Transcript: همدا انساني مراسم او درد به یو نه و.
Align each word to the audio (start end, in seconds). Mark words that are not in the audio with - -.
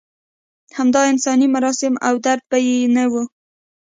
همدا 0.77 1.01
انساني 1.11 1.47
مراسم 1.55 1.93
او 2.07 2.13
درد 2.25 2.43
به 2.49 2.57
یو 2.67 2.87
نه 2.95 3.05
و. 3.11 3.13